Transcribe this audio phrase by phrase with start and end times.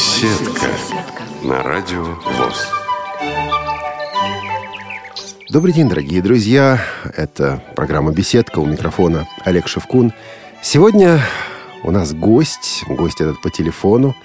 [0.00, 0.66] Беседка.
[1.42, 2.72] На радио ВОЗ.
[5.50, 6.80] Добрый день, дорогие друзья.
[7.14, 10.14] Это программа «Беседка» у микрофона Олег Шевкун.
[10.62, 11.20] Сегодня
[11.82, 14.16] у нас гость, гость этот по телефону.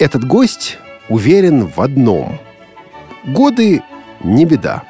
[0.00, 2.40] Этот гость уверен в одном.
[3.24, 3.84] Годы
[4.18, 4.82] не беда.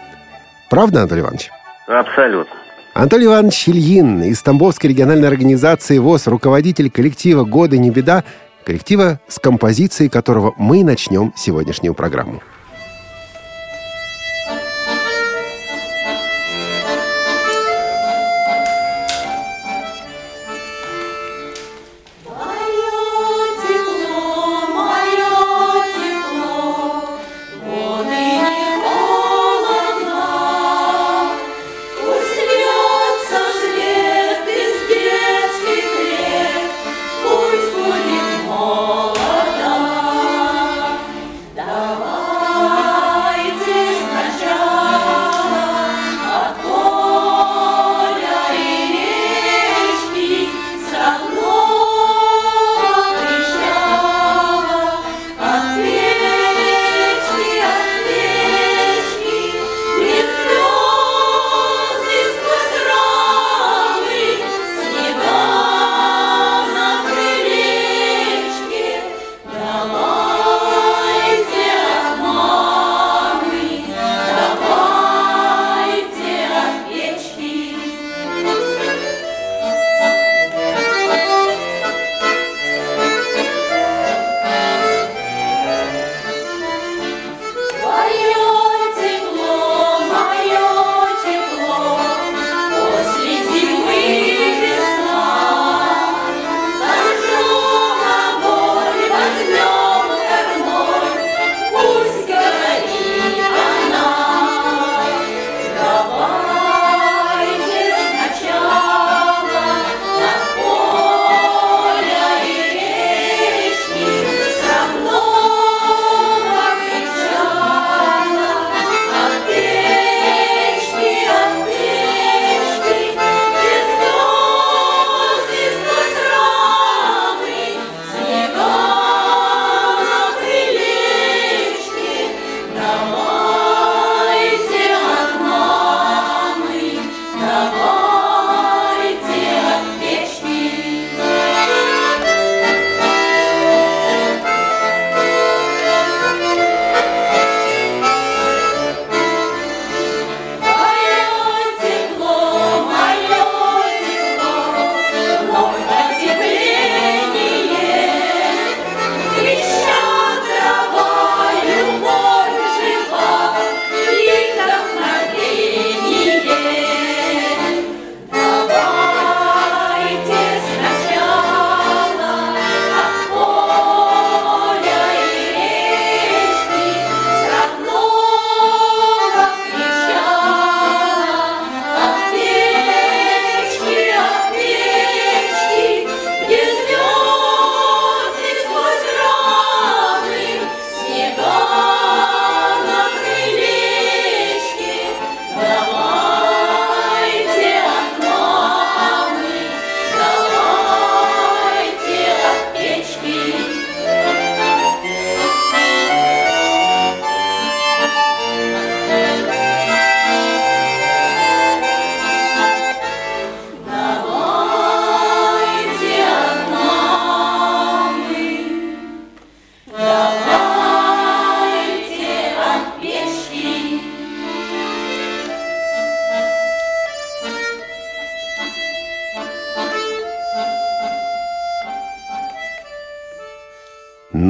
[0.71, 1.51] Правда, Анатолий Иванович?
[1.87, 2.55] Абсолютно.
[2.95, 8.25] Анатолий Иванович Ильин из Тамбовской региональной организации ВОЗ, руководитель коллектива «Годы не беда»,
[8.65, 12.43] коллектива, с композицией которого мы начнем сегодняшнюю программу.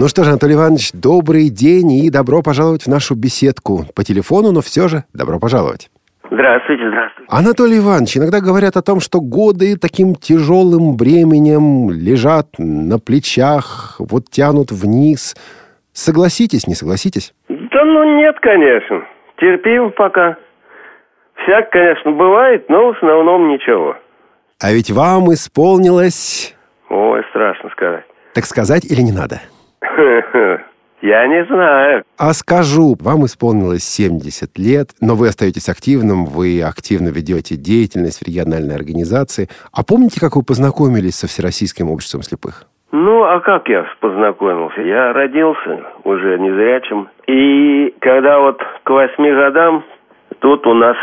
[0.04, 3.86] Ну что же, Анатолий Иванович, добрый день и добро пожаловать в нашу беседку.
[3.96, 5.88] По телефону, но все же добро пожаловать.
[6.30, 7.30] Здравствуйте, здравствуйте.
[7.30, 14.24] Анатолий Иванович, иногда говорят о том, что годы таким тяжелым бременем лежат на плечах, вот
[14.30, 15.34] тянут вниз.
[15.94, 17.32] Согласитесь, не согласитесь?
[17.48, 19.06] Да ну нет, конечно.
[19.38, 20.36] Терпим пока.
[21.42, 23.96] Всяк, конечно, бывает, но в основном ничего.
[24.60, 26.54] А ведь вам исполнилось...
[26.90, 28.04] Ой, страшно сказать.
[28.34, 29.40] Так сказать или не надо?
[31.04, 32.02] Я не знаю.
[32.18, 38.26] А скажу, вам исполнилось 70 лет, но вы остаетесь активным, вы активно ведете деятельность в
[38.26, 39.48] региональной организации.
[39.70, 42.64] А помните, как вы познакомились со Всероссийским обществом слепых?
[42.90, 44.80] Ну, а как я познакомился?
[44.80, 47.08] Я родился уже незрячим.
[47.26, 49.84] И когда вот к восьми годам
[50.38, 50.96] тут у нас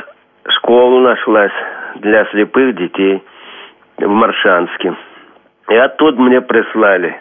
[0.47, 1.53] школа нашлась
[1.97, 3.21] для слепых детей
[3.97, 4.95] в Маршанске.
[5.69, 7.20] И оттуда мне прислали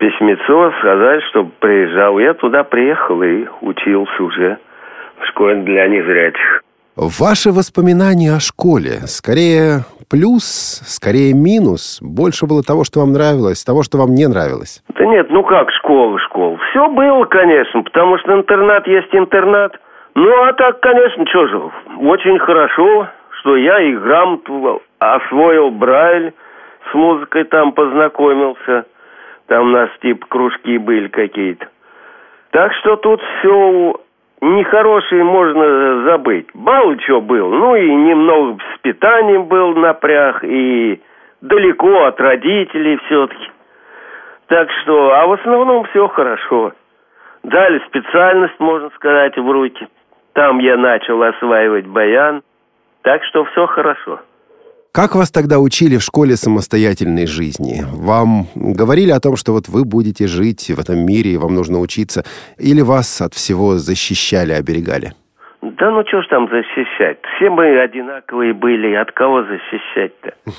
[0.00, 2.18] письмецо, сказать, чтобы приезжал.
[2.18, 4.58] Я туда приехал и учился уже
[5.20, 6.62] в школе для незрячих.
[6.96, 10.44] Ваши воспоминания о школе, скорее плюс,
[10.88, 14.82] скорее минус, больше было того, что вам нравилось, того, что вам не нравилось?
[14.98, 16.58] Да нет, ну как школа, школа.
[16.70, 19.78] Все было, конечно, потому что интернат есть интернат.
[20.14, 21.60] Ну, а так, конечно, что же,
[22.00, 23.06] очень хорошо,
[23.40, 26.32] что я и грамоту освоил Брайль,
[26.90, 28.84] с музыкой там познакомился.
[29.50, 31.66] Там у нас типа кружки были какие-то.
[32.52, 34.00] Так что тут все
[34.40, 36.46] нехорошее можно забыть.
[36.54, 41.00] Бал что был, ну и немного с питанием был напряг, и
[41.40, 43.50] далеко от родителей все-таки.
[44.46, 46.72] Так что, а в основном все хорошо.
[47.42, 49.88] Дали специальность, можно сказать, в руки.
[50.34, 52.42] Там я начал осваивать баян.
[53.02, 54.20] Так что все хорошо.
[54.92, 57.86] Как вас тогда учили в школе самостоятельной жизни?
[57.94, 61.78] Вам говорили о том, что вот вы будете жить в этом мире, и вам нужно
[61.78, 62.24] учиться?
[62.58, 65.14] Или вас от всего защищали, оберегали?
[65.62, 67.18] Да ну что ж там защищать?
[67.36, 70.34] Все мы одинаковые были, от кого защищать-то?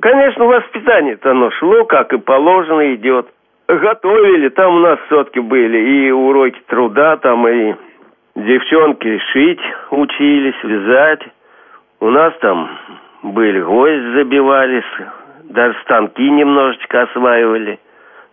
[0.00, 3.26] Конечно, воспитание-то оно шло, как и положено идет.
[3.68, 7.74] Готовили, там у нас все-таки были и уроки труда, там и
[8.36, 9.60] девчонки шить
[9.90, 11.22] учились, вязать.
[12.00, 12.68] У нас там
[13.22, 14.84] были, гвоздь забивались,
[15.44, 17.78] даже станки немножечко осваивали.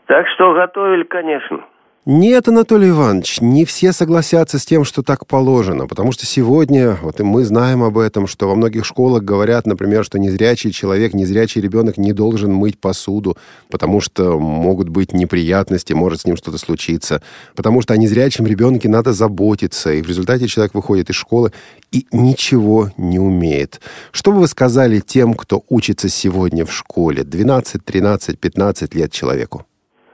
[0.06, 1.64] Так что готовили, конечно.
[2.08, 7.20] Нет, Анатолий Иванович, не все согласятся с тем, что так положено, потому что сегодня, вот
[7.20, 11.62] и мы знаем об этом, что во многих школах говорят, например, что незрячий человек, незрячий
[11.62, 13.38] ребенок не должен мыть посуду,
[13.72, 17.24] потому что могут быть неприятности, может с ним что-то случиться,
[17.56, 21.54] потому что о незрячем ребенке надо заботиться, и в результате человек выходит из школы
[21.92, 23.82] и ничего не умеет.
[24.12, 29.66] Что бы вы сказали тем, кто учится сегодня в школе, 12, 13, 15 лет человеку?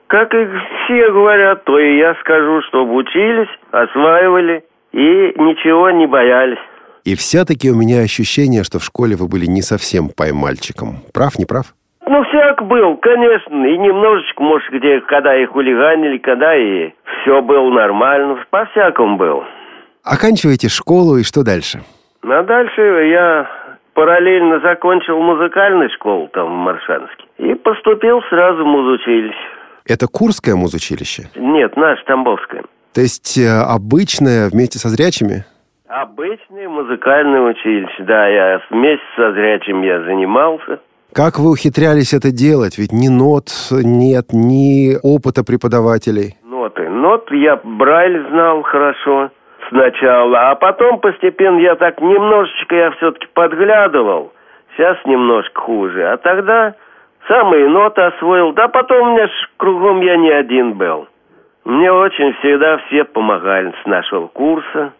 [0.07, 0.43] Как и
[0.91, 6.59] все говорят, то и я скажу, чтобы учились, осваивали и ничего не боялись.
[7.05, 10.97] И все-таки у меня ощущение, что в школе вы были не совсем поймальчиком.
[11.13, 11.73] Прав, не прав?
[12.05, 13.65] Ну, всяк был, конечно.
[13.65, 16.91] И немножечко, может, где, когда и хулиганили, когда и
[17.21, 18.43] все было нормально.
[18.49, 19.43] По-всякому был.
[20.03, 21.79] Оканчиваете школу, и что дальше?
[22.21, 23.49] Ну, а дальше я
[23.93, 27.23] параллельно закончил музыкальную школу там в Маршанске.
[27.37, 29.60] И поступил сразу в музучилище.
[29.87, 31.29] Это Курское музучилище?
[31.35, 32.63] Нет, наше Тамбовское.
[32.93, 35.45] То есть э, обычное вместе со зрячими?
[35.87, 38.27] Обычное музыкальное училище, да.
[38.27, 40.79] Я вместе со зрячим я занимался.
[41.13, 42.77] Как вы ухитрялись это делать?
[42.77, 46.37] Ведь ни нот нет, ни опыта преподавателей.
[46.43, 46.87] Ноты.
[46.87, 49.29] Нот я Брайль знал хорошо
[49.67, 54.31] сначала, а потом постепенно я так немножечко я все-таки подглядывал.
[54.75, 56.07] Сейчас немножко хуже.
[56.07, 56.75] А тогда
[57.31, 58.51] Самые ноты освоил.
[58.51, 61.07] Да потом у меня ж кругом я не один был.
[61.63, 64.91] Мне очень всегда все помогали с нашего курса.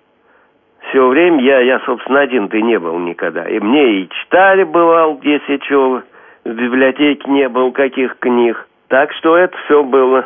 [0.89, 3.49] Все время я, я собственно, один-то не был никогда.
[3.49, 6.03] И мне и читали, бывал, если что,
[6.45, 8.65] в библиотеке не было каких книг.
[8.87, 10.25] Так что это все было,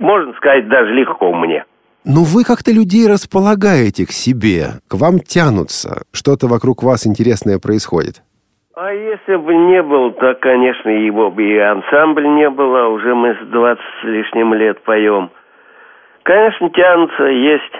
[0.00, 1.64] можно сказать, даже легко мне.
[2.04, 8.22] Ну, вы как-то людей располагаете к себе, к вам тянутся, что-то вокруг вас интересное происходит.
[8.74, 12.86] А если бы не был, то, конечно, его бы и ансамбль не было.
[12.86, 15.30] Уже мы с 20 с лишним лет поем.
[16.22, 17.72] Конечно, тянутся, есть.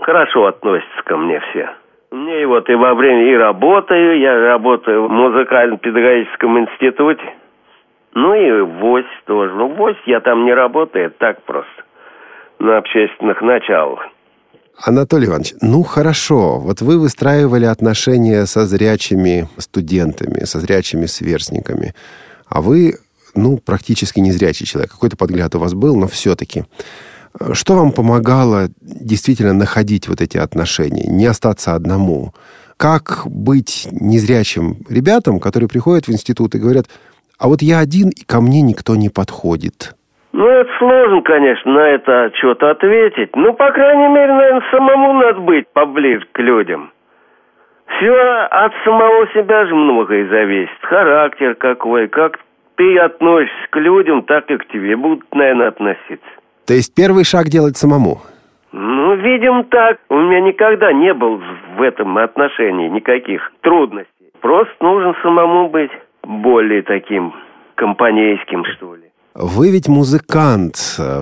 [0.00, 1.70] Хорошо относятся ко мне все.
[2.10, 7.34] Мне и вот и во время и работаю, я работаю в музыкально-педагогическом институте.
[8.12, 9.54] Ну и в ВОЗь тоже.
[9.54, 11.84] Ну, в ВОЗь я там не работаю, так просто.
[12.58, 14.06] На общественных началах.
[14.76, 21.94] Анатолий Иванович, ну хорошо, вот вы выстраивали отношения со зрячими студентами, со зрячими сверстниками,
[22.46, 22.98] а вы,
[23.34, 24.90] ну, практически не зрячий человек.
[24.90, 26.64] Какой-то подгляд у вас был, но все-таки.
[27.52, 32.34] Что вам помогало действительно находить вот эти отношения, не остаться одному?
[32.76, 36.86] Как быть незрячим ребятам, которые приходят в институт и говорят,
[37.38, 39.94] а вот я один, и ко мне никто не подходит?
[40.32, 43.34] Ну, это сложно, конечно, на это что-то ответить.
[43.34, 46.92] Ну, по крайней мере, наверное, самому надо быть поближе к людям.
[47.86, 50.78] Все от самого себя же многое зависит.
[50.82, 52.38] Характер какой, как
[52.76, 56.30] ты относишься к людям, так и к тебе будут, наверное, относиться.
[56.66, 58.18] То есть первый шаг делать самому?
[58.72, 59.98] Ну, видим так.
[60.08, 61.42] У меня никогда не было
[61.76, 64.30] в этом отношении никаких трудностей.
[64.40, 65.90] Просто нужно самому быть
[66.22, 67.34] более таким
[67.74, 69.09] компанейским, что ли.
[69.34, 70.74] Вы ведь музыкант.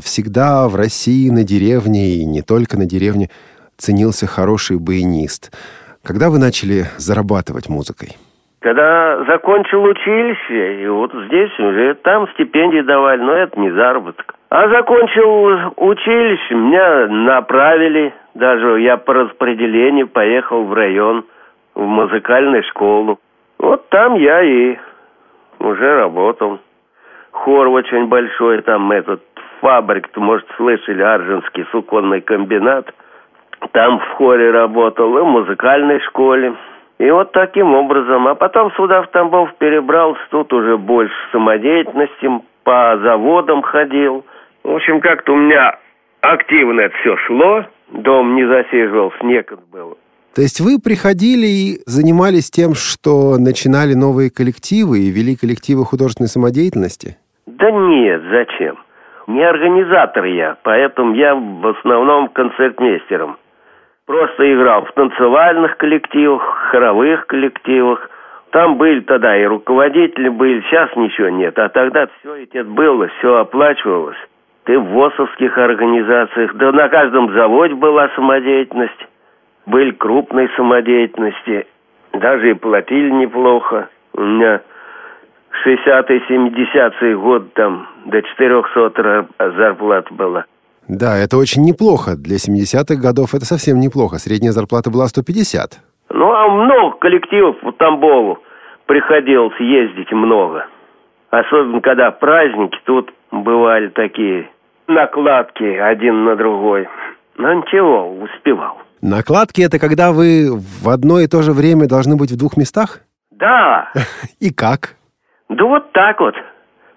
[0.02, 3.28] Всегда в России на деревне, и не только на деревне,
[3.76, 5.52] ценился хороший баянист.
[6.02, 8.16] Когда вы начали зарабатывать музыкой?
[8.60, 14.34] Когда закончил училище, и вот здесь уже там стипендии давали, но это не заработок.
[14.48, 21.26] А закончил училище, меня направили, даже я по распределению поехал в район,
[21.74, 23.20] в музыкальную школу.
[23.58, 24.76] Вот там я и
[25.60, 26.58] уже работал.
[27.44, 29.22] Хор очень большой, там этот
[29.60, 32.92] фабрик, может, слышали, Аржинский суконный комбинат.
[33.72, 36.54] Там в хоре работал и в музыкальной школе.
[36.98, 38.26] И вот таким образом.
[38.26, 42.28] А потом сюда в Тамбов перебрался, тут уже больше самодеятельности,
[42.64, 44.24] по заводам ходил.
[44.64, 45.78] В общем, как-то у меня
[46.20, 47.64] активно это все шло.
[47.90, 49.96] Дом не засиживался, некогда было.
[50.34, 56.28] То есть вы приходили и занимались тем, что начинали новые коллективы и вели коллективы художественной
[56.28, 57.16] самодеятельности?
[57.56, 58.76] Да нет, зачем?
[59.26, 63.38] Не организатор я, поэтому я в основном концертмейстером.
[64.06, 68.10] Просто играл в танцевальных коллективах, хоровых коллективах.
[68.50, 71.58] Там были тогда и руководители были, сейчас ничего нет.
[71.58, 74.16] А тогда все это было, все оплачивалось.
[74.64, 79.08] Ты в ВОСовских организациях, да на каждом заводе была самодеятельность.
[79.64, 81.66] Были крупные самодеятельности,
[82.12, 83.88] даже и платили неплохо.
[84.14, 84.60] У меня
[85.64, 89.26] 60-е, 70-е год там до 400
[89.56, 90.44] зарплат была.
[90.88, 92.16] Да, это очень неплохо.
[92.16, 94.18] Для 70-х годов это совсем неплохо.
[94.18, 95.78] Средняя зарплата была 150.
[96.10, 98.38] Ну, а много коллективов в Тамбову
[98.86, 100.66] приходилось ездить много.
[101.30, 104.48] Особенно, когда праздники, тут бывали такие
[104.86, 106.88] накладки один на другой.
[107.36, 108.78] Но ничего, успевал.
[109.02, 113.00] Накладки это когда вы в одно и то же время должны быть в двух местах?
[113.30, 113.92] Да.
[114.40, 114.96] И как?
[115.48, 116.34] Да вот так вот.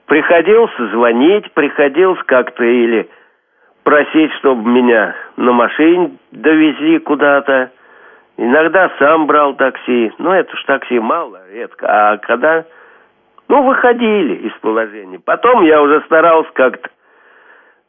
[0.06, 3.10] Приходилось звонить, приходилось как-то или
[3.84, 7.72] просить, чтобы меня на машине довезли куда-то.
[8.38, 10.12] Иногда сам брал такси.
[10.18, 11.86] Но это ж такси мало, редко.
[11.88, 12.66] А когда...
[13.48, 15.20] Ну, выходили из положения.
[15.20, 16.90] Потом я уже старался как-то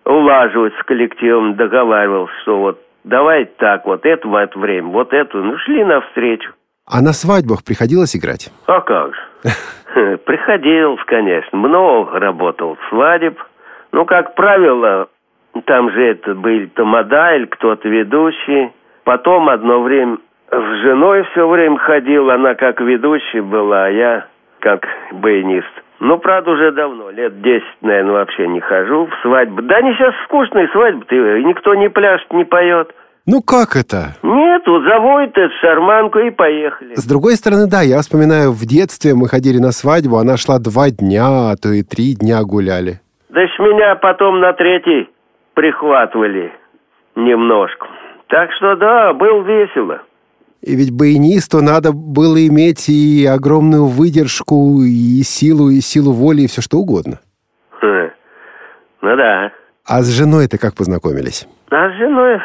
[0.05, 5.39] улаживать с коллективом, договаривался, что вот давай так, вот это в это время, вот эту.
[5.43, 6.53] Ну, шли навстречу.
[6.87, 8.51] А на свадьбах приходилось играть?
[8.67, 9.21] А как же.
[10.25, 11.59] Приходилось, конечно.
[11.59, 13.39] Много работал свадеб.
[13.93, 15.09] Ну, как правило,
[15.67, 18.73] там же это были тамада или кто-то ведущий.
[19.05, 20.19] Потом одно время
[20.51, 24.27] с женой все время ходил, она как ведущая была, а я
[24.61, 25.73] как баянист.
[26.01, 29.63] Ну, правда, уже давно, лет десять, наверное, вообще не хожу в свадьбы.
[29.63, 31.07] Да они сейчас скучные свадьбы,
[31.45, 32.93] никто не пляшет, не поет.
[33.25, 34.17] Ну как это?
[34.23, 36.95] Нет, вот заводит эту шарманку и поехали.
[36.97, 40.91] С другой стороны, да, я вспоминаю, в детстве мы ходили на свадьбу, она шла два
[40.91, 43.01] дня, а то и три дня гуляли.
[43.29, 45.09] Да ж меня потом на третий
[45.55, 46.53] прихватывали
[47.15, 47.87] немножко.
[48.29, 50.03] Так что да, был весело.
[50.63, 56.47] И ведь баянисту надо было иметь и огромную выдержку, и силу, и силу воли, и
[56.47, 57.21] все что угодно.
[57.81, 58.11] Хм.
[59.03, 59.53] Ну да.
[59.85, 61.49] А с женой-то как познакомились?
[61.71, 62.39] А с женой,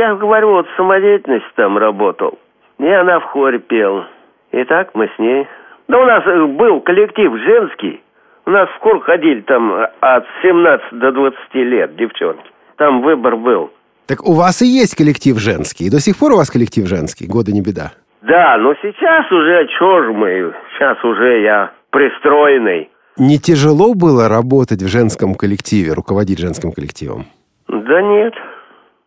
[0.00, 2.38] я говорю, вот самодеятельность там работал.
[2.78, 4.08] И она в хоре пела.
[4.50, 5.46] И так мы с ней.
[5.88, 6.24] Да у нас
[6.56, 8.00] был коллектив женский.
[8.46, 12.50] У нас в школу ходили там от 17 до 20 лет девчонки.
[12.76, 13.70] Там выбор был.
[14.06, 15.84] Так у вас и есть коллектив женский.
[15.86, 17.26] И до сих пор у вас коллектив женский.
[17.26, 17.92] Года не беда.
[18.22, 22.88] Да, но сейчас уже, чё же мы, сейчас уже я пристроенный.
[23.18, 27.26] Не тяжело было работать в женском коллективе, руководить женским коллективом?
[27.68, 28.34] Да нет.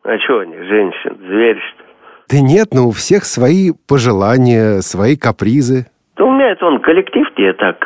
[0.03, 1.89] А что они, женщин, зверь, что ли?
[2.29, 5.87] Да нет, но у всех свои пожелания, свои капризы.
[6.17, 7.77] Да у меня это он коллектив, я так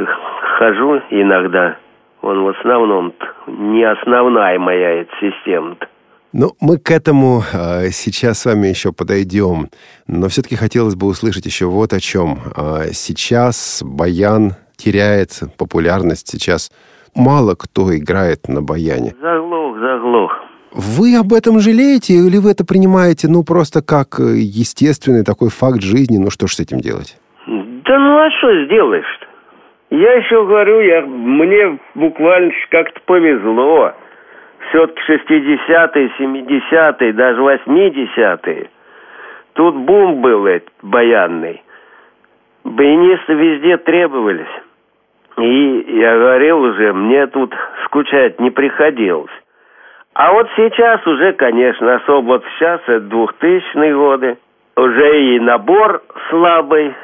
[0.58, 1.78] хожу иногда.
[2.22, 3.14] Он в основном
[3.48, 5.88] не основная моя эта система-то.
[6.34, 9.70] Ну, мы к этому э, сейчас с вами еще подойдем.
[10.08, 12.40] Но все-таки хотелось бы услышать еще вот о чем.
[12.56, 16.28] Э, сейчас баян теряет популярность.
[16.28, 16.72] Сейчас
[17.16, 19.16] мало кто играет на баяне.
[19.22, 20.47] Заглох, заглох.
[20.72, 26.18] Вы об этом жалеете или вы это принимаете, ну, просто как естественный такой факт жизни?
[26.18, 27.18] Ну, что ж с этим делать?
[27.48, 29.28] Да ну, а что сделаешь-то?
[29.90, 33.94] Я еще говорю, я, мне буквально как-то повезло.
[34.70, 38.70] Все-таки 60-е, 70-е, даже 80-е.
[39.54, 41.64] Тут бум был этот баянный.
[42.66, 44.46] Баянисты везде требовались.
[45.38, 47.54] И я говорил уже, мне тут
[47.86, 49.32] скучать не приходилось.
[50.18, 54.38] А вот сейчас уже, конечно, особо вот сейчас, это 2000-е годы,
[54.76, 56.96] уже и набор слабый,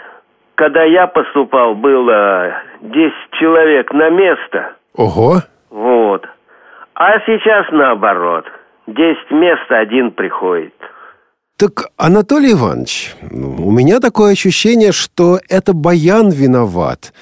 [0.55, 4.73] когда я поступал, было 10 человек на место.
[4.95, 5.43] Ого!
[5.69, 6.25] Вот.
[6.95, 8.45] А сейчас наоборот.
[8.87, 10.73] Десять мест один приходит.
[11.57, 17.13] Так, Анатолий Иванович, у меня такое ощущение, что это Баян виноват.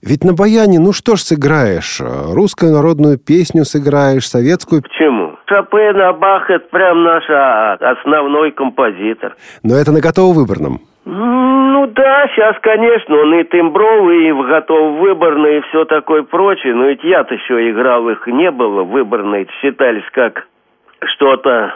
[0.00, 2.00] Ведь на баяне, ну что ж сыграешь?
[2.00, 4.82] Русскую народную песню сыграешь, советскую...
[4.82, 5.17] Почему?
[5.48, 9.34] Шопен, а Бах– это прям наш а, основной композитор.
[9.62, 10.80] Но это на готово-выборном.
[11.04, 16.74] Ну да, сейчас, конечно, он и тембровый, и готов выборный, и все такое прочее.
[16.74, 18.82] Но ведь я-то еще играл, их не было.
[18.82, 20.46] Выборные считались как
[21.14, 21.72] что-то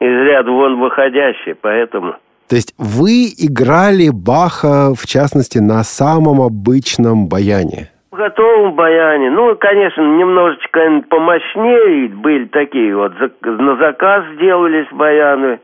[0.00, 2.16] из ряда вон выходящее, поэтому...
[2.48, 7.91] То есть вы играли Баха, в частности, на самом обычном баяне?
[8.12, 9.30] В готовом баяне.
[9.30, 13.14] Ну, конечно, немножечко помощнее были такие вот.
[13.40, 15.60] На заказ сделались баяны.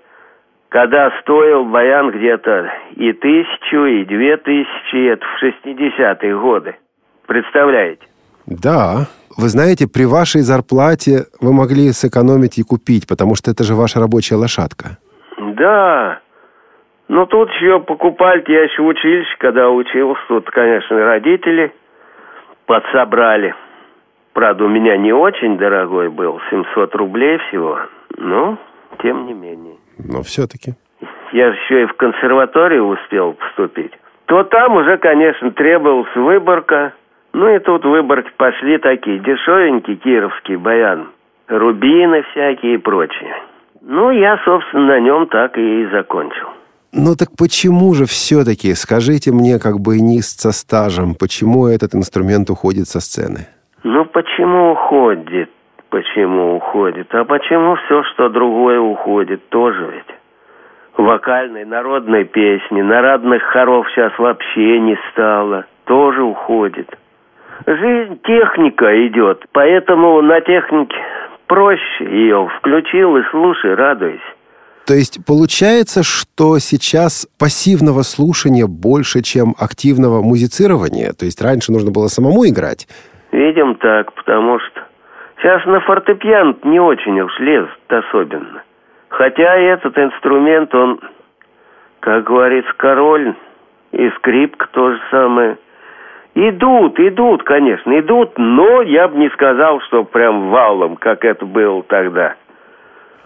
[0.70, 6.74] Когда стоил баян где-то и тысячу, и две тысячи, это в 60-е годы.
[7.26, 8.06] Представляете?
[8.46, 9.06] Да.
[9.36, 14.00] Вы знаете, при вашей зарплате вы могли сэкономить и купить, потому что это же ваша
[14.00, 14.96] рабочая лошадка.
[15.38, 16.20] Да.
[17.08, 21.74] Но тут еще покупали, я еще в училище, когда учился, тут, конечно, родители
[22.68, 23.54] подсобрали.
[24.34, 27.80] Правда, у меня не очень дорогой был, 700 рублей всего,
[28.16, 28.56] но
[29.02, 29.76] тем не менее.
[29.98, 30.74] Но все-таки.
[31.32, 33.92] Я еще и в консерваторию успел поступить.
[34.26, 36.92] То там уже, конечно, требовалась выборка.
[37.32, 41.08] Ну и тут выборки пошли такие, дешевенькие кировские баян.
[41.48, 43.34] Рубины всякие и прочее.
[43.80, 46.48] Ну, я, собственно, на нем так и закончил.
[46.92, 52.48] Ну так почему же все-таки, скажите мне, как бы не со стажем, почему этот инструмент
[52.48, 53.46] уходит со сцены?
[53.84, 55.50] Ну почему уходит?
[55.90, 57.14] Почему уходит?
[57.14, 60.18] А почему все, что другое уходит, тоже ведь?
[60.96, 66.88] Вокальной, народной песни, народных хоров сейчас вообще не стало, тоже уходит.
[67.66, 70.96] Жизнь техника идет, поэтому на технике
[71.46, 74.22] проще ее включил и слушай, радуйся.
[74.88, 81.12] То есть получается, что сейчас пассивного слушания больше, чем активного музицирования?
[81.12, 82.88] То есть раньше нужно было самому играть?
[83.30, 84.80] Видим так, потому что
[85.36, 88.62] сейчас на фортепиано не очень уж лезут особенно.
[89.10, 91.00] Хотя этот инструмент, он,
[92.00, 93.34] как говорится, король,
[93.92, 95.58] и скрипка то же самое.
[96.34, 101.82] Идут, идут, конечно, идут, но я бы не сказал, что прям валом, как это было
[101.82, 102.36] тогда.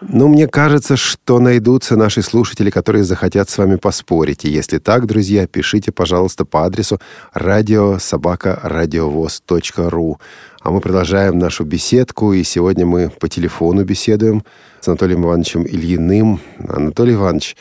[0.08, 4.44] Ну, мне кажется, что найдутся наши слушатели, которые захотят с вами поспорить.
[4.44, 6.98] И если так, друзья, пишите, пожалуйста, по адресу
[7.34, 10.18] радиособака.радиовоз.ру.
[10.62, 14.42] А мы продолжаем нашу беседку, и сегодня мы по телефону беседуем
[14.80, 16.40] с Анатолием Ивановичем Ильиным.
[16.68, 17.56] Анатолий Иванович,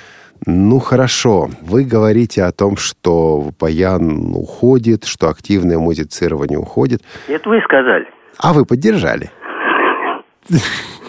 [0.46, 7.04] ну хорошо, вы говорите о том, что баян уходит, что активное музицирование уходит.
[7.28, 8.08] Это вы сказали.
[8.38, 9.30] А вы поддержали.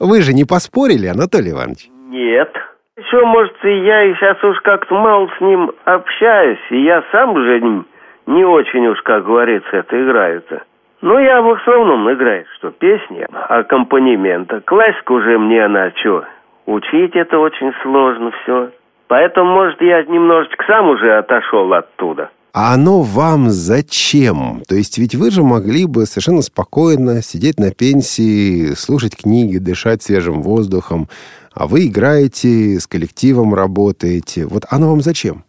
[0.00, 1.88] Вы же не поспорили, Анатолий Иванович?
[2.08, 2.50] Нет.
[2.96, 7.34] Еще, может, и я и сейчас уж как-то мало с ним общаюсь, и я сам
[7.34, 7.84] уже не,
[8.26, 10.62] не очень уж, как говорится, это играю-то.
[11.02, 14.60] Ну, я в основном играю, что песни, аккомпанемента.
[14.62, 16.24] Классика уже мне она, что,
[16.66, 18.70] учить это очень сложно все.
[19.06, 22.30] Поэтому, может, я немножечко сам уже отошел оттуда.
[22.52, 24.62] А оно вам зачем?
[24.68, 30.02] То есть ведь вы же могли бы совершенно спокойно сидеть на пенсии, слушать книги, дышать
[30.02, 31.06] свежим воздухом,
[31.54, 34.46] а вы играете, с коллективом работаете.
[34.50, 35.44] Вот оно вам зачем?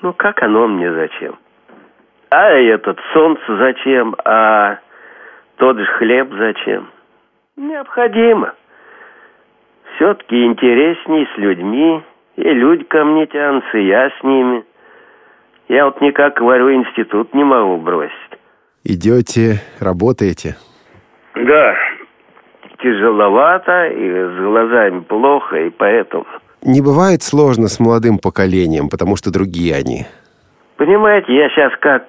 [0.00, 1.36] Ну, как оно мне зачем?
[2.30, 4.16] А этот солнце зачем?
[4.24, 4.78] А
[5.56, 6.88] тот же хлеб зачем?
[7.56, 8.54] Необходимо.
[9.96, 12.02] Все-таки интересней с людьми,
[12.36, 14.64] и люди ко мне тянутся, и я с ними–
[15.72, 18.12] я вот никак, говорю, институт не могу бросить.
[18.84, 20.56] Идете, работаете?
[21.34, 21.74] Да.
[22.78, 26.26] Тяжеловато, и с глазами плохо, и поэтому...
[26.62, 30.04] Не бывает сложно с молодым поколением, потому что другие они.
[30.76, 32.04] Понимаете, я сейчас как...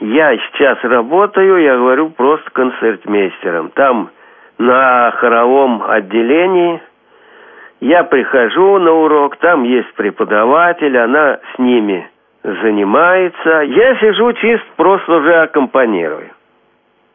[0.00, 3.70] Я сейчас работаю, я говорю, просто концертмейстером.
[3.70, 4.10] Там
[4.58, 6.80] на хоровом отделении
[7.80, 12.08] я прихожу на урок, там есть преподаватель, она с ними
[12.44, 13.62] занимается.
[13.62, 16.30] Я сижу чисто просто уже аккомпанирую.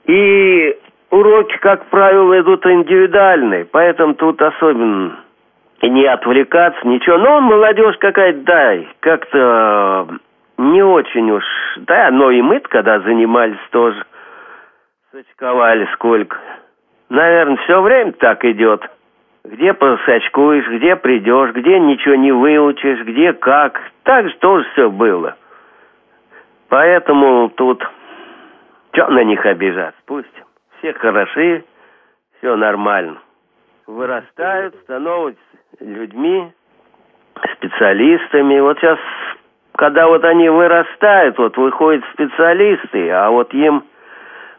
[0.05, 0.77] И
[1.11, 5.19] уроки, как правило, идут индивидуальные, поэтому тут особенно
[5.81, 7.17] не отвлекаться, ничего.
[7.17, 10.07] Но молодежь какая-то, да, как-то
[10.57, 11.43] не очень уж,
[11.77, 14.03] да, но и мы когда занимались тоже,
[15.11, 16.37] сочковали сколько.
[17.09, 18.83] Наверное, все время так идет.
[19.45, 23.80] Где посачкуешь, где придешь, где ничего не выучишь, где как.
[24.04, 25.36] Так же тоже все было.
[26.69, 27.84] Поэтому тут...
[28.91, 29.99] Что на них обижаться?
[30.06, 30.28] Пусть
[30.80, 31.63] все хороши,
[32.38, 33.19] все нормально.
[33.88, 35.41] Вырастают, становятся
[35.80, 36.52] людьми,
[37.54, 38.60] специалистами.
[38.60, 38.99] Вот сейчас,
[39.75, 43.84] когда вот они вырастают, вот выходят специалисты, а вот им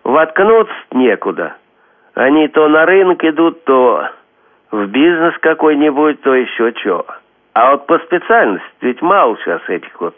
[0.04, 1.56] воткнуться некуда.
[2.14, 4.08] Они то на рынок идут, то
[4.70, 7.06] в бизнес какой-нибудь, то еще что.
[7.54, 10.14] А вот по специальности ведь мало сейчас этих вот.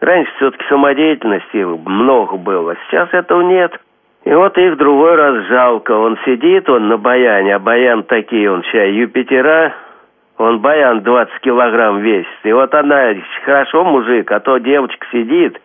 [0.00, 3.72] Раньше все-таки самодеятельности много было, сейчас этого нет.
[4.24, 5.92] И вот их другой раз жалко.
[5.92, 9.72] Он сидит, он на баяне, а баян такие, он сейчас Юпитера,
[10.36, 12.28] он баян 20 килограмм весит.
[12.44, 15.60] И вот она, хорошо мужик, а то девочка сидит,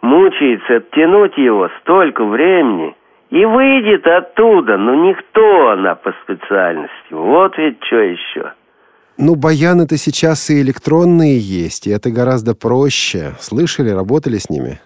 [0.00, 2.94] мучается оттянуть его столько времени.
[3.34, 7.10] И выйдет оттуда, но никто она по специальности.
[7.10, 8.52] Вот ведь что еще.
[9.18, 13.32] Ну, баяны-то сейчас и электронные есть, и это гораздо проще.
[13.40, 14.78] Слышали, работали с ними?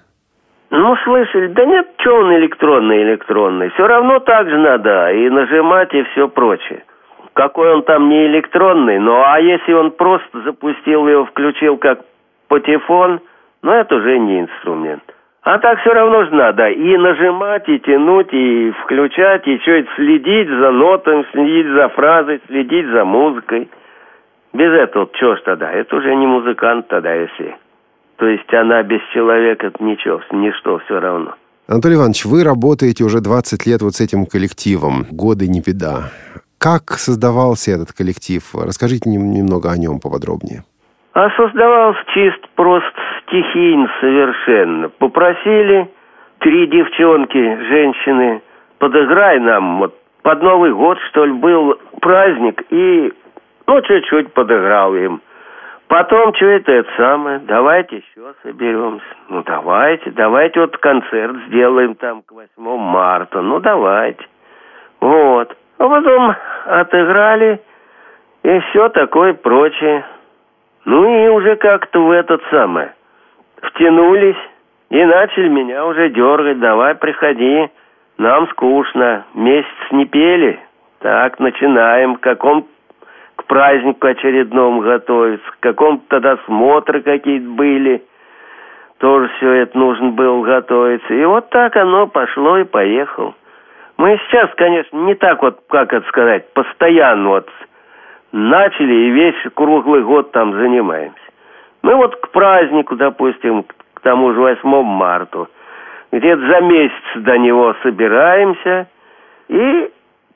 [0.70, 1.48] Ну, слышали.
[1.48, 3.68] Да нет, что он электронный, электронный.
[3.68, 6.84] Все равно так же надо и нажимать, и все прочее.
[7.34, 12.00] Какой он там не электронный, ну, а если он просто запустил его, включил как
[12.48, 13.20] патефон,
[13.60, 15.04] ну, это уже не инструмент.
[15.48, 19.88] А так все равно же надо и нажимать, и тянуть, и включать, и что это
[19.96, 23.70] следить за нотами, следить за фразой, следить за музыкой.
[24.52, 25.72] Без этого что ж тогда?
[25.72, 27.56] Это уже не музыкант тогда, если...
[28.18, 31.34] То есть она без человека ничего, ничто все равно.
[31.66, 35.06] Анатолий Иванович, вы работаете уже 20 лет вот с этим коллективом.
[35.10, 36.10] Годы не беда.
[36.58, 38.42] Как создавался этот коллектив?
[38.52, 40.64] Расскажите немного о нем поподробнее.
[41.14, 42.92] А создавался чисто просто
[43.28, 44.88] стихийно совершенно.
[44.88, 45.88] Попросили
[46.40, 48.42] три девчонки, женщины,
[48.78, 53.12] подыграй нам, вот под Новый год, что ли, был праздник, и
[53.66, 55.20] ну, чуть-чуть подыграл им.
[55.88, 59.04] Потом, что это, это самое, давайте еще соберемся.
[59.30, 63.40] Ну, давайте, давайте вот концерт сделаем там к 8 марта.
[63.40, 64.22] Ну, давайте.
[65.00, 65.56] Вот.
[65.78, 66.34] А потом
[66.66, 67.60] отыграли,
[68.42, 70.04] и все такое прочее.
[70.84, 72.88] Ну, и уже как-то в этот самый
[73.62, 74.36] втянулись,
[74.90, 76.60] и начали меня уже дергать.
[76.60, 77.68] Давай, приходи,
[78.16, 79.24] нам скучно.
[79.34, 80.58] Месяц не пели.
[81.00, 82.16] Так, начинаем.
[82.16, 82.66] В каком
[83.36, 88.02] к празднику очередному готовиться, к какому-то тогда смотры какие-то были.
[88.98, 91.14] Тоже все это нужно было готовиться.
[91.14, 93.34] И вот так оно пошло и поехало.
[93.96, 97.48] Мы сейчас, конечно, не так вот, как это сказать, постоянно вот
[98.32, 101.27] начали и весь круглый год там занимаемся.
[101.82, 103.64] Мы вот к празднику, допустим,
[103.94, 105.46] к тому же 8 марта,
[106.12, 108.88] где-то за месяц до него собираемся
[109.48, 109.90] и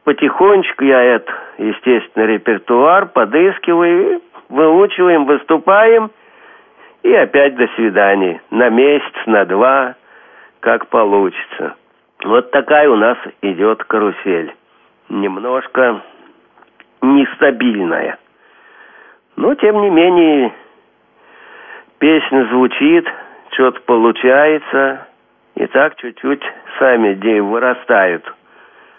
[0.04, 6.10] потихонечку я это, естественно, репертуар подыскиваю, выучиваем, выступаем,
[7.02, 8.40] и опять до свидания.
[8.50, 9.96] На месяц, на два,
[10.60, 11.74] как получится.
[12.24, 14.54] Вот такая у нас идет карусель.
[15.08, 16.00] Немножко
[17.00, 18.18] нестабильная.
[19.36, 20.52] Но, тем не менее,
[22.02, 23.04] песня звучит,
[23.52, 25.06] что-то получается,
[25.54, 26.42] и так чуть-чуть
[26.78, 28.24] сами идеи вырастают–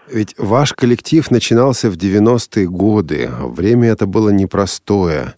[0.06, 3.28] ведь ваш коллектив начинался в 90-е годы.
[3.56, 5.32] Время это было непростое.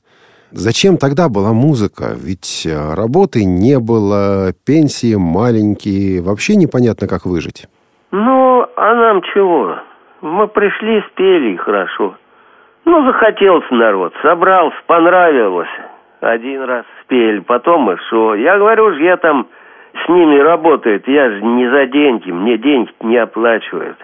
[0.50, 2.16] Зачем тогда была музыка?
[2.16, 7.66] Ведь э, работы не было, пенсии маленькие, вообще непонятно, как выжить.
[8.10, 9.76] Ну, а нам чего?
[10.20, 12.16] Мы пришли, спели хорошо.
[12.84, 15.70] Ну, захотелось народ, собрался, понравилось.
[16.20, 18.34] Один раз спели, потом и что.
[18.34, 19.46] Я говорю же, я там
[20.04, 23.98] с ними работаю, я же не за деньги, мне деньги не оплачивают.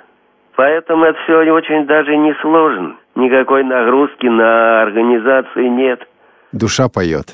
[0.56, 2.96] Поэтому это все очень даже не сложно.
[3.14, 6.06] Никакой нагрузки на организацию нет.
[6.52, 7.26] Душа поет.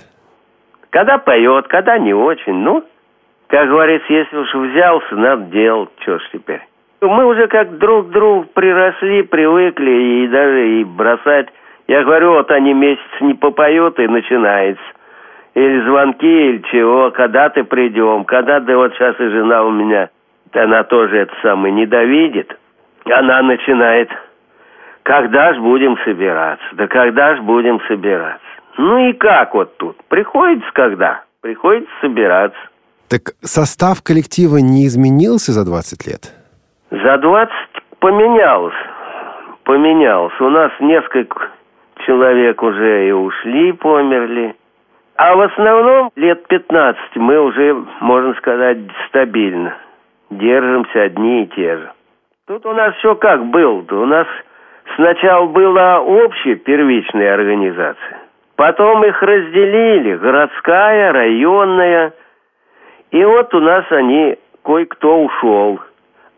[0.91, 2.55] Когда поет, когда не очень.
[2.55, 2.85] Ну,
[3.49, 5.91] как говорится, если уж взялся, надо делать.
[6.01, 6.62] Что ж теперь.
[7.01, 11.49] Мы уже как друг к другу приросли, привыкли, и даже и бросать.
[11.88, 14.83] Я говорю, вот они месяц не попоют, и начинается.
[15.55, 20.11] Или звонки, или чего, когда ты придем, когда ты вот сейчас и жена у меня,
[20.53, 22.57] она тоже это самое недовидит
[23.12, 24.11] она начинает,
[25.03, 28.44] когда ж будем собираться, да когда ж будем собираться.
[28.77, 29.96] Ну и как вот тут?
[30.09, 31.24] Приходится когда?
[31.40, 32.59] Приходится собираться.
[33.09, 36.33] Так состав коллектива не изменился за 20 лет?
[36.90, 37.53] За 20
[38.01, 38.77] поменялся.
[39.64, 40.44] Поменялся.
[40.44, 41.48] У нас несколько
[42.09, 44.55] человек уже и ушли, померли.
[45.16, 49.77] А в основном лет 15 мы уже, можно сказать, стабильно.
[50.31, 51.92] Держимся одни и те же.
[52.47, 54.01] Тут у нас все как было-то.
[54.01, 54.27] У нас
[54.97, 58.18] сначала была общая первичная организация.
[58.57, 62.14] Потом их разделили, городская, районная.
[63.11, 65.81] И вот у нас они, кое-кто ушел.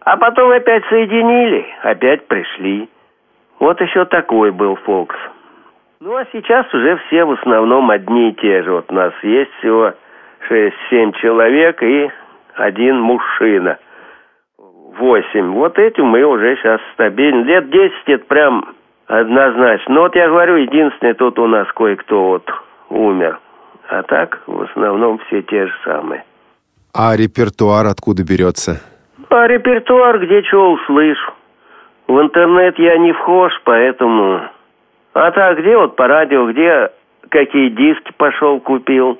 [0.00, 2.88] А потом опять соединили, опять пришли.
[3.60, 5.14] Вот еще такой был Фокс.
[6.02, 8.72] Ну, а сейчас уже все в основном одни и те же.
[8.72, 9.92] Вот у нас есть всего
[10.48, 12.10] 6-7 человек и
[12.54, 13.76] один мужчина.
[14.56, 15.50] Восемь.
[15.52, 17.44] Вот этим мы уже сейчас стабильны.
[17.44, 18.74] Лет 10 это прям
[19.08, 19.94] однозначно.
[19.94, 22.50] Но вот я говорю, единственное, тут у нас кое-кто вот
[22.88, 23.38] умер.
[23.90, 26.24] А так, в основном, все те же самые.
[26.94, 28.80] А репертуар откуда берется?
[29.28, 31.32] А репертуар где что услышу.
[32.08, 34.48] В интернет я не вхож, поэтому...
[35.12, 36.90] А так, где вот по радио, где
[37.30, 39.18] какие диски пошел, купил.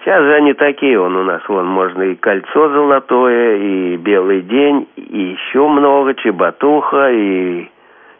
[0.00, 4.88] Сейчас же они такие, он у нас, вон, можно и кольцо золотое, и белый день,
[4.96, 7.68] и еще много, чеботуха, и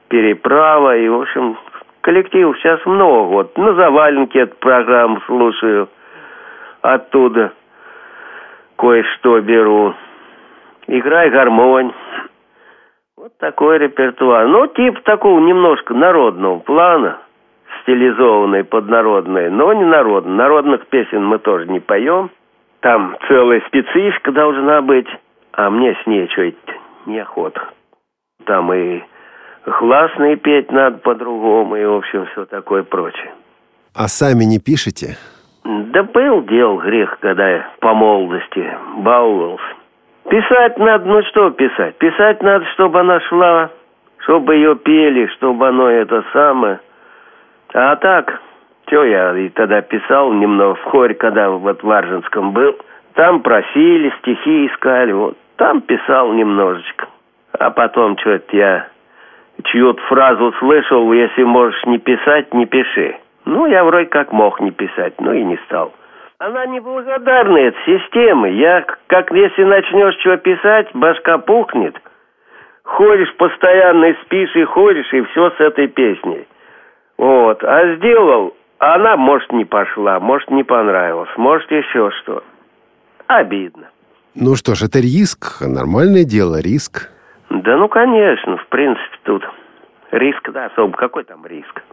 [0.09, 1.57] переправа, и, в общем,
[2.03, 3.29] коллективов сейчас много.
[3.29, 5.89] Вот на заваленке эту программу слушаю,
[6.83, 7.53] оттуда
[8.77, 9.95] кое-что беру.
[10.87, 11.93] Играй гармонь.
[13.43, 14.47] Такой репертуар.
[14.47, 17.19] Ну, типа такого немножко народного плана,
[17.83, 20.33] стилизованный под народные, но не народный.
[20.33, 22.31] Народных песен мы тоже не поем.
[22.83, 25.09] Там целая специфика должна быть,
[25.55, 26.73] а мне с ней что-то
[27.07, 27.65] неохота.
[28.47, 29.03] Там и
[29.65, 33.33] классные петь надо по-другому, и, в общем, все такое прочее.
[33.93, 35.17] А сами не пишете?
[35.65, 38.65] Да был дел грех, когда я по молодости
[38.99, 39.82] баловался.
[40.29, 41.97] Писать надо, ну что писать?
[41.97, 43.71] Писать надо, чтобы она шла,
[44.19, 46.81] чтобы ее пели, чтобы оно это самое.
[47.75, 48.41] А так,
[48.93, 52.77] что я и тогда писал немного в хоре, когда вот в Аржинском был.
[53.15, 55.37] Там просили, стихи искали, вот.
[55.57, 57.07] Там писал немножечко.
[57.59, 58.89] А потом что-то я
[59.65, 63.17] чью-то фразу слышал, если можешь не писать, не пиши.
[63.47, 65.95] Ну, я вроде как мог не писать, но и не стал.
[66.45, 68.49] Она неблагодарная, эта система.
[68.49, 71.95] Я, как если начнешь что писать, башка пухнет.
[72.83, 76.49] Ходишь постоянно и спишь, и ходишь, и все с этой песней.
[77.17, 77.63] Вот.
[77.63, 82.43] А сделал, а она, может, не пошла, может, не понравилась, может, еще что.
[83.29, 83.91] Обидно.
[84.35, 87.09] Ну что ж, это риск, нормальное дело, риск.
[87.51, 89.49] Да ну, конечно, в принципе, тут
[90.11, 90.97] риск, да, особо.
[90.97, 91.85] Какой там риск?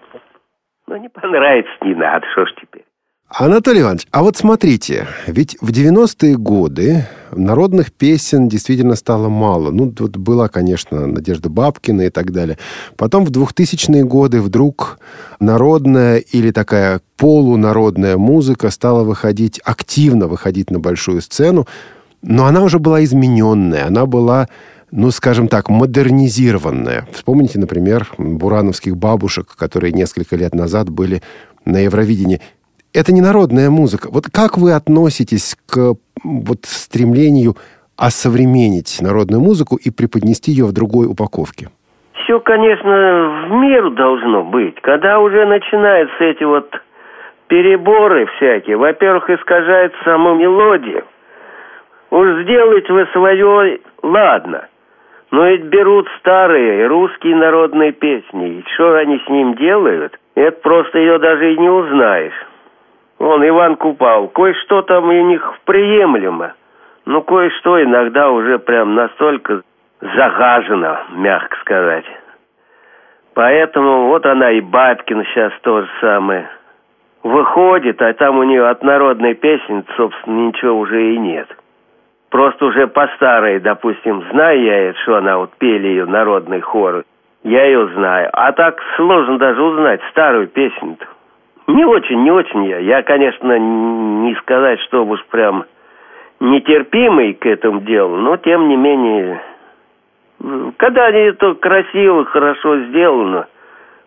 [0.88, 2.88] Ну, не понравится, не надо, что ж теперь.
[3.29, 9.69] Анатолий Иванович, а вот смотрите, ведь в 90-е годы народных песен действительно стало мало.
[9.69, 12.57] Ну, вот была, конечно, Надежда Бабкина и так далее.
[12.97, 14.97] Потом в 2000-е годы вдруг
[15.39, 21.67] народная или такая полународная музыка стала выходить, активно выходить на большую сцену,
[22.23, 24.47] но она уже была измененная, она была
[24.91, 27.07] ну, скажем так, модернизированная.
[27.13, 31.21] Вспомните, например, бурановских бабушек, которые несколько лет назад были
[31.63, 32.41] на Евровидении
[32.93, 34.10] это не народная музыка.
[34.12, 37.56] Вот как вы относитесь к вот стремлению
[37.97, 41.67] осовременить народную музыку и преподнести ее в другой упаковке?
[42.23, 44.80] Все, конечно, в меру должно быть.
[44.82, 46.69] Когда уже начинаются эти вот
[47.47, 51.04] переборы всякие, во-первых, искажает саму мелодию.
[52.12, 54.67] Уж сделать вы свое, ладно.
[55.32, 58.60] Но ведь берут старые русские народные песни.
[58.60, 62.48] И что они с ним делают, это просто ее даже и не узнаешь.
[63.19, 64.29] Он Иван Купал.
[64.29, 66.53] Кое-что там у них приемлемо.
[67.05, 69.62] Но кое-что иногда уже прям настолько
[69.99, 72.05] загажено, мягко сказать.
[73.34, 76.49] Поэтому вот она и Бабкин сейчас то же самое.
[77.23, 81.47] Выходит, а там у нее от народной песни, собственно, ничего уже и нет.
[82.29, 87.03] Просто уже по старой, допустим, знаю я, что она вот пели ее народный хор.
[87.43, 88.29] Я ее знаю.
[88.32, 91.05] А так сложно даже узнать старую песню-то.
[91.69, 92.79] Не очень, не очень я.
[92.79, 95.65] Я, конечно, не сказать, что уж прям
[96.39, 99.39] нетерпимый к этому делу, но тем не менее,
[100.77, 103.47] когда это красиво, хорошо сделано,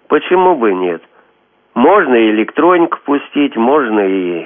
[0.09, 1.03] почему бы нет?
[1.75, 4.45] Можно и электронику пустить, можно и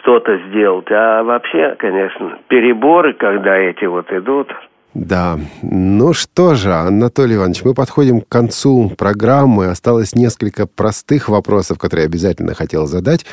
[0.00, 0.90] что-то сделать.
[0.90, 4.52] А вообще, конечно, переборы, когда эти вот идут,
[4.94, 5.38] да.
[5.62, 9.66] Ну что же, Анатолий Иванович, мы подходим к концу программы.
[9.66, 13.24] Осталось несколько простых вопросов, которые я обязательно хотел задать.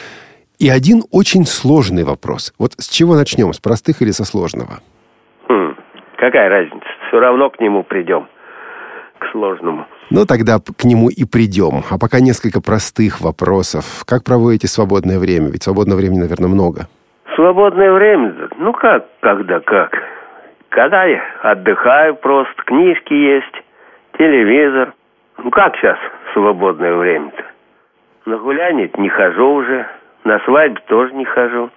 [0.60, 2.54] И один очень сложный вопрос.
[2.60, 3.54] Вот с чего начнем?
[3.54, 4.80] С простых или со сложного?
[5.48, 5.76] Хм,
[6.17, 6.86] какая разница?
[7.08, 8.28] Все равно к нему придем.
[9.20, 9.86] К сложному.
[10.10, 11.84] Ну, тогда к нему и придем.
[11.89, 14.04] А пока несколько простых вопросов.
[14.06, 15.50] Как проводите свободное время?
[15.50, 16.88] Ведь свободного времени, наверное, много.
[17.36, 18.50] Свободное время?
[18.58, 19.91] Ну, как, когда, как?
[20.69, 23.63] Когда я отдыхаю просто, книжки есть,
[24.17, 24.93] телевизор.
[25.38, 25.97] Ну как сейчас
[26.34, 27.43] свободное время-то?
[28.25, 29.88] На гуляние не хожу уже,
[30.23, 31.69] на свадьбу тоже не хожу.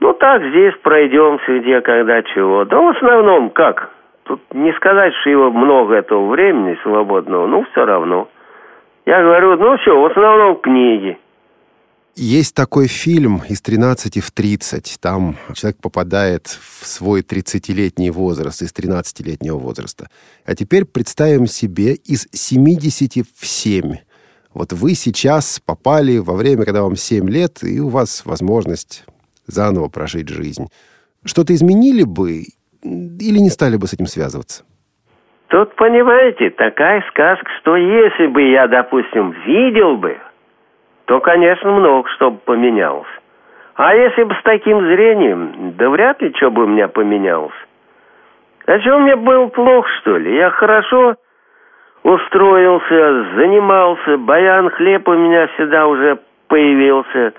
[0.00, 2.64] Ну так, здесь пройдемся, где, когда, чего.
[2.64, 3.90] Да в основном как?
[4.24, 8.28] Тут не сказать, что его много этого времени свободного, ну, все равно.
[9.04, 11.18] Я говорю, ну, все, в основном книги.
[12.16, 14.98] Есть такой фильм «Из 13 в 30».
[15.00, 20.08] Там человек попадает в свой 30-летний возраст, из 13-летнего возраста.
[20.44, 23.96] А теперь представим себе из 70 в 7.
[24.52, 29.04] Вот вы сейчас попали во время, когда вам 7 лет, и у вас возможность
[29.46, 30.66] заново прожить жизнь.
[31.24, 32.44] Что-то изменили бы
[32.82, 34.64] или не стали бы с этим связываться?
[35.48, 40.16] Тут, понимаете, такая сказка, что если бы я, допустим, видел бы,
[41.10, 43.08] то, конечно, много что бы поменялось.
[43.74, 47.66] А если бы с таким зрением, да вряд ли что бы у меня поменялось.
[48.66, 50.36] А что мне было плохо, что ли?
[50.36, 51.16] Я хорошо
[52.04, 57.32] устроился, занимался, баян хлеб у меня всегда уже появился.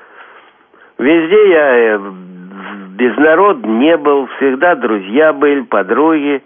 [0.97, 1.99] Везде я э,
[2.97, 6.43] без народ не был, всегда друзья были, подруги.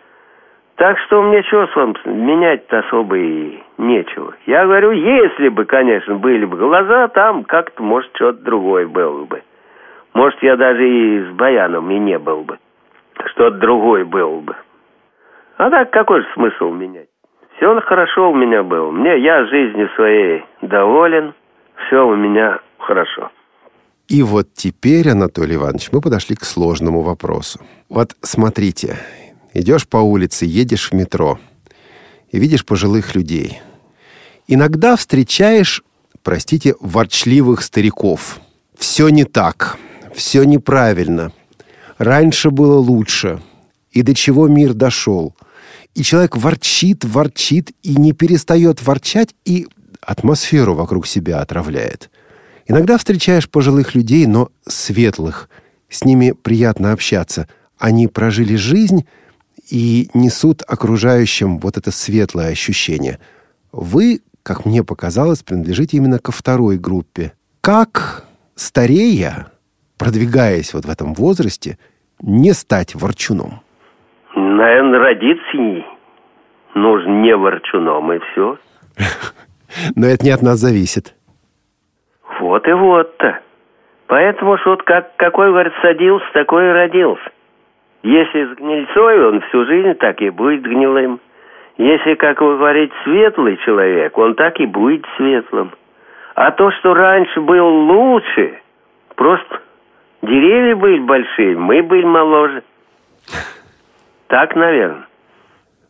[0.75, 4.33] Так что мне что с вами менять-то особо и нечего.
[4.45, 9.41] Я говорю, если бы, конечно, были бы глаза, там как-то, может, что-то другое было бы.
[10.13, 12.57] Может, я даже и с Баяном и не был бы.
[13.31, 14.55] Что-то другое было бы.
[15.57, 17.07] А так какой же смысл менять?
[17.55, 18.91] Все хорошо у меня было.
[18.91, 21.33] Мне, я жизнью своей доволен.
[21.88, 23.31] Все у меня хорошо.
[24.09, 27.59] И вот теперь, Анатолий Иванович, мы подошли к сложному вопросу.
[27.89, 28.97] Вот смотрите,
[29.55, 31.39] идешь по улице, едешь в метро
[32.31, 33.61] и видишь пожилых людей.
[34.47, 35.83] Иногда встречаешь,
[36.21, 38.39] простите, ворчливых стариков.
[38.77, 39.77] Все не так,
[40.13, 41.31] все неправильно.
[41.97, 43.41] Раньше было лучше.
[43.91, 45.33] И до чего мир дошел.
[45.95, 49.67] И человек ворчит, ворчит и не перестает ворчать, и
[50.01, 52.09] атмосферу вокруг себя отравляет.
[52.67, 55.49] Иногда встречаешь пожилых людей, но светлых.
[55.89, 57.47] С ними приятно общаться.
[57.77, 59.05] Они прожили жизнь
[59.71, 63.19] и несут окружающим вот это светлое ощущение.
[63.71, 67.34] Вы, как мне показалось, принадлежите именно ко второй группе.
[67.62, 68.25] Как,
[68.56, 69.47] старея,
[69.97, 71.78] продвигаясь вот в этом возрасте,
[72.21, 73.62] не стать ворчуном?
[74.36, 75.86] Наверное, родиться
[76.75, 78.58] нужно не ворчуном, и все.
[79.95, 81.15] Но это не от нас зависит.
[82.39, 83.39] Вот и вот-то.
[84.08, 87.32] Поэтому что вот как, какой, говорит, садился, такой и родился.
[88.05, 91.19] Если с гнильцой, он всю жизнь так и будет гнилым.
[91.79, 95.71] Если, как вы говорите, светлый человек, он так и будет светлым.
[96.35, 98.59] А то, что раньше был лучше,
[99.15, 99.59] просто
[100.21, 102.61] деревья были большие, мы были моложе.
[104.27, 105.07] Так, наверное.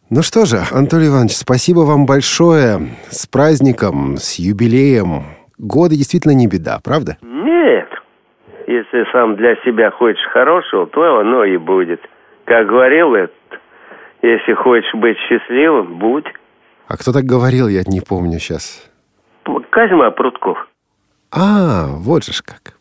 [0.09, 2.91] Ну что же, Анатолий Иванович, спасибо вам большое.
[3.09, 5.23] С праздником, с юбилеем.
[5.57, 7.17] Годы действительно не беда, правда?
[8.67, 12.01] Если сам для себя хочешь хорошего, то оно и будет.
[12.45, 13.35] Как говорил этот,
[14.21, 16.25] если хочешь быть счастливым, будь.
[16.87, 18.89] А кто так говорил, я не помню сейчас.
[19.69, 20.67] Козьма Прутков.
[21.31, 22.75] А, вот же ж как.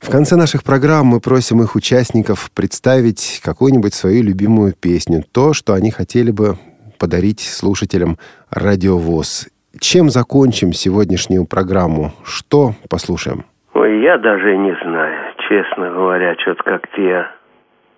[0.00, 5.74] В конце наших программ мы просим их участников представить какую-нибудь свою любимую песню, то, что
[5.74, 6.56] они хотели бы
[6.98, 8.18] подарить слушателям
[8.50, 9.48] радиовоз.
[9.78, 12.12] Чем закончим сегодняшнюю программу?
[12.24, 13.44] Что послушаем?
[14.02, 15.16] Я даже не знаю,
[15.48, 17.30] честно говоря, что-то как-то я...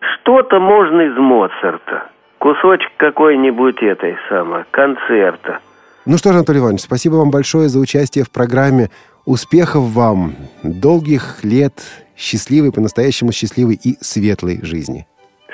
[0.01, 2.09] Что-то можно из Моцарта.
[2.41, 5.61] Кусочек какой-нибудь этой самой, концерта.
[6.05, 8.91] Ну что ж, Анатолий Иванович, спасибо вам большое за участие в программе.
[9.25, 11.73] Успехов вам, долгих лет,
[12.19, 15.07] счастливой, по-настоящему счастливой и светлой жизни.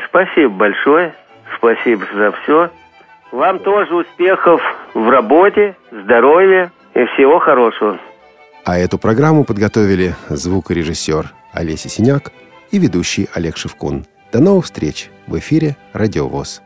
[0.09, 1.15] Спасибо большое.
[1.59, 2.71] Спасибо за все.
[3.31, 4.61] Вам тоже успехов
[4.95, 8.01] в работе, здоровья и всего хорошего.
[8.65, 12.33] А эту программу подготовили звукорежиссер Олеся Синяк
[12.71, 14.07] и ведущий Олег Шевкун.
[14.33, 16.63] До новых встреч в эфире «Радиовоз».